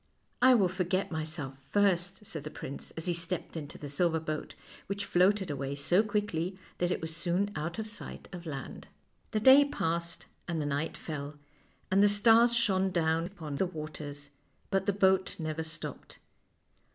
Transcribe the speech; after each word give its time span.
"I 0.51 0.55
will 0.55 0.67
forget 0.67 1.11
myself 1.11 1.59
first," 1.59 2.25
said 2.25 2.43
the 2.43 2.49
prince, 2.49 2.89
as 2.97 3.05
he 3.05 3.13
stepped 3.13 3.55
into 3.55 3.77
the 3.77 3.87
silver 3.87 4.19
boat, 4.19 4.55
which 4.87 5.05
floated 5.05 5.51
away 5.51 5.75
so 5.75 6.01
quickly 6.01 6.57
that 6.79 6.89
it 6.89 7.01
was 7.01 7.15
soon 7.15 7.51
out 7.55 7.77
of 7.77 7.87
sight 7.87 8.27
of 8.33 8.47
land. 8.47 8.87
The 9.29 9.39
day 9.39 9.63
passed 9.63 10.25
and 10.47 10.59
the 10.59 10.65
night 10.65 10.97
fell, 10.97 11.35
and 11.91 12.01
the 12.01 12.07
stars 12.09 12.55
shone 12.55 12.89
down 12.89 13.27
upon 13.27 13.57
the 13.57 13.67
waters, 13.67 14.31
but 14.71 14.87
the 14.87 14.91
boat 14.91 15.35
never 15.39 15.61
stopped. 15.61 16.17